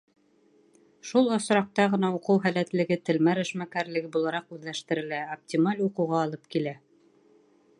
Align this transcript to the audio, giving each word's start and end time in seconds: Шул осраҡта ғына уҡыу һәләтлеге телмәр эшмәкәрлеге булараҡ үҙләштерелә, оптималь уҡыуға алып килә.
Шул 1.09 1.27
осраҡта 1.35 1.83
ғына 1.95 2.09
уҡыу 2.15 2.41
һәләтлеге 2.45 2.97
телмәр 3.09 3.41
эшмәкәрлеге 3.43 4.09
булараҡ 4.17 4.57
үҙләштерелә, 4.57 5.21
оптималь 5.37 5.85
уҡыуға 5.89 6.23
алып 6.23 6.51
килә. 6.57 6.75